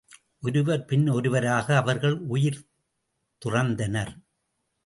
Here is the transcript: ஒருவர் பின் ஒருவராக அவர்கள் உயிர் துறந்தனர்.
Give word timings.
ஒருவர் 0.41 0.85
பின் 0.85 1.07
ஒருவராக 1.07 1.75
அவர்கள் 1.75 2.17
உயிர் 2.27 2.59
துறந்தனர். 3.45 4.13